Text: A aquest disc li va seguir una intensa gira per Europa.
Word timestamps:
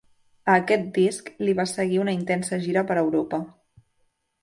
A 0.53 0.55
aquest 0.61 0.87
disc 0.95 1.29
li 1.47 1.55
va 1.61 1.67
seguir 1.73 2.01
una 2.07 2.17
intensa 2.23 2.61
gira 2.67 2.87
per 2.91 3.01
Europa. 3.07 3.45